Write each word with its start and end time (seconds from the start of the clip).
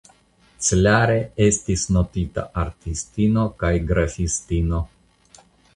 Clare 0.67 1.17
estas 1.49 1.83
notita 1.97 2.47
artistino 2.63 3.47
kaj 3.65 3.73
grafistino. 3.95 4.83